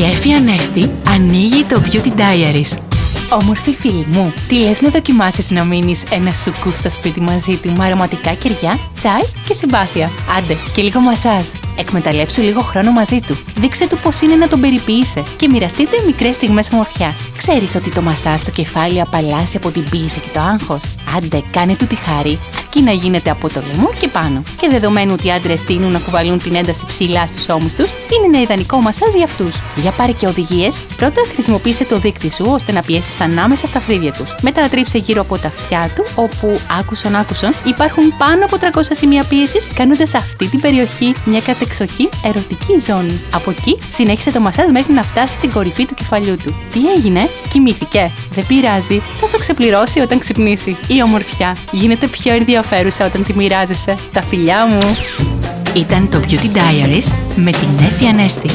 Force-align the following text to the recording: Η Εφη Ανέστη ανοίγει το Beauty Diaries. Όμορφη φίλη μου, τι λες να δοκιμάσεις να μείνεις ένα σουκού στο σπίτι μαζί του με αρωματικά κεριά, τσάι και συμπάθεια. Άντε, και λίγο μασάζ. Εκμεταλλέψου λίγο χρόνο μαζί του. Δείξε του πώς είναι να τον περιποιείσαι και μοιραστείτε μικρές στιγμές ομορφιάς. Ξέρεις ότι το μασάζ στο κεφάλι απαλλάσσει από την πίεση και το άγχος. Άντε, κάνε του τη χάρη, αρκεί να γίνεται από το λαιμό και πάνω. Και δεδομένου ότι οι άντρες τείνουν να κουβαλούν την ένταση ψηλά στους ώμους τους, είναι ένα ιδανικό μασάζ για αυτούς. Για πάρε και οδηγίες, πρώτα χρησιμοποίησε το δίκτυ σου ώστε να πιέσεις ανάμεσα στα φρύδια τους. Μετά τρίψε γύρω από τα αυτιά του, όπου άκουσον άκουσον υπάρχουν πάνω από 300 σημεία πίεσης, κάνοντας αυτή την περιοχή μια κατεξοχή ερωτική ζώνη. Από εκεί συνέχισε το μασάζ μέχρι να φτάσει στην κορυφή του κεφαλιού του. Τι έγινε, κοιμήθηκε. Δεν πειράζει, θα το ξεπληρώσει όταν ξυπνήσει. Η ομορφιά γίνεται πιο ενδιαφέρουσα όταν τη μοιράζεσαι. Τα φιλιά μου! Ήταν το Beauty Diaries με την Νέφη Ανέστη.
Η 0.00 0.04
Εφη 0.04 0.32
Ανέστη 0.32 0.90
ανοίγει 1.08 1.64
το 1.64 1.82
Beauty 1.84 2.08
Diaries. 2.18 2.78
Όμορφη 3.40 3.74
φίλη 3.74 4.06
μου, 4.08 4.32
τι 4.48 4.58
λες 4.58 4.80
να 4.80 4.88
δοκιμάσεις 4.88 5.50
να 5.50 5.64
μείνεις 5.64 6.04
ένα 6.10 6.30
σουκού 6.32 6.70
στο 6.70 6.90
σπίτι 6.90 7.20
μαζί 7.20 7.56
του 7.56 7.72
με 7.72 7.84
αρωματικά 7.84 8.34
κεριά, 8.34 8.78
τσάι 8.94 9.22
και 9.48 9.54
συμπάθεια. 9.54 10.10
Άντε, 10.38 10.56
και 10.74 10.82
λίγο 10.82 11.00
μασάζ. 11.00 11.42
Εκμεταλλέψου 11.80 12.42
λίγο 12.42 12.60
χρόνο 12.60 12.90
μαζί 12.90 13.20
του. 13.26 13.38
Δείξε 13.54 13.88
του 13.88 13.98
πώς 14.02 14.20
είναι 14.20 14.34
να 14.34 14.48
τον 14.48 14.60
περιποιείσαι 14.60 15.22
και 15.36 15.48
μοιραστείτε 15.48 15.96
μικρές 16.06 16.34
στιγμές 16.34 16.68
ομορφιάς. 16.72 17.28
Ξέρεις 17.36 17.74
ότι 17.74 17.90
το 17.90 18.02
μασάζ 18.02 18.40
στο 18.40 18.50
κεφάλι 18.50 19.00
απαλλάσσει 19.00 19.56
από 19.56 19.70
την 19.70 19.88
πίεση 19.90 20.20
και 20.20 20.28
το 20.32 20.40
άγχος. 20.40 20.82
Άντε, 21.16 21.42
κάνε 21.50 21.76
του 21.76 21.86
τη 21.86 21.94
χάρη, 21.94 22.38
αρκεί 22.70 22.82
να 22.82 22.92
γίνεται 22.92 23.30
από 23.30 23.48
το 23.48 23.62
λαιμό 23.66 23.90
και 24.00 24.08
πάνω. 24.08 24.42
Και 24.60 24.68
δεδομένου 24.68 25.12
ότι 25.12 25.26
οι 25.26 25.30
άντρες 25.30 25.64
τείνουν 25.64 25.92
να 25.92 25.98
κουβαλούν 25.98 26.38
την 26.38 26.54
ένταση 26.54 26.84
ψηλά 26.86 27.26
στους 27.26 27.48
ώμους 27.48 27.74
τους, 27.74 27.90
είναι 27.90 28.26
ένα 28.26 28.40
ιδανικό 28.40 28.80
μασάζ 28.80 29.14
για 29.14 29.24
αυτούς. 29.24 29.52
Για 29.76 29.90
πάρε 29.90 30.12
και 30.12 30.26
οδηγίες, 30.26 30.80
πρώτα 30.96 31.20
χρησιμοποίησε 31.32 31.84
το 31.84 31.96
δίκτυ 31.98 32.30
σου 32.30 32.44
ώστε 32.48 32.72
να 32.72 32.82
πιέσεις 32.82 33.20
ανάμεσα 33.20 33.66
στα 33.66 33.80
φρύδια 33.80 34.12
τους. 34.12 34.34
Μετά 34.42 34.68
τρίψε 34.68 34.98
γύρω 34.98 35.20
από 35.20 35.38
τα 35.38 35.48
αυτιά 35.48 35.90
του, 35.94 36.04
όπου 36.14 36.60
άκουσον 36.78 37.16
άκουσον 37.16 37.54
υπάρχουν 37.64 38.16
πάνω 38.18 38.44
από 38.44 38.56
300 38.56 38.80
σημεία 38.92 39.24
πίεσης, 39.24 39.66
κάνοντας 39.74 40.14
αυτή 40.14 40.46
την 40.46 40.60
περιοχή 40.60 41.14
μια 41.24 41.40
κατεξοχή 41.70 42.08
ερωτική 42.24 42.78
ζώνη. 42.78 43.20
Από 43.30 43.50
εκεί 43.50 43.78
συνέχισε 43.90 44.32
το 44.32 44.40
μασάζ 44.40 44.70
μέχρι 44.70 44.92
να 44.92 45.02
φτάσει 45.02 45.34
στην 45.34 45.50
κορυφή 45.50 45.86
του 45.86 45.94
κεφαλιού 45.94 46.36
του. 46.36 46.54
Τι 46.72 46.80
έγινε, 46.96 47.28
κοιμήθηκε. 47.48 48.10
Δεν 48.34 48.46
πειράζει, 48.46 48.98
θα 48.98 49.28
το 49.32 49.38
ξεπληρώσει 49.38 50.00
όταν 50.00 50.18
ξυπνήσει. 50.18 50.76
Η 50.88 51.02
ομορφιά 51.02 51.56
γίνεται 51.70 52.06
πιο 52.06 52.34
ενδιαφέρουσα 52.34 53.06
όταν 53.06 53.22
τη 53.22 53.34
μοιράζεσαι. 53.34 53.94
Τα 54.12 54.22
φιλιά 54.22 54.66
μου! 54.66 54.78
Ήταν 55.74 56.08
το 56.10 56.20
Beauty 56.28 56.56
Diaries 56.56 57.12
με 57.36 57.50
την 57.50 57.68
Νέφη 57.80 58.06
Ανέστη. 58.06 58.50